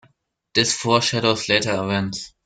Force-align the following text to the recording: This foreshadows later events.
This 0.55 0.75
foreshadows 0.75 1.47
later 1.47 1.75
events. 1.75 2.33